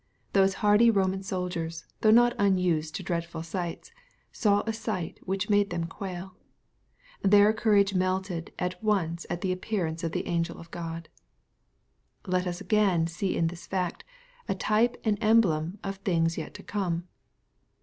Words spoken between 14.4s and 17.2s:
a type and emblem of things yet to come.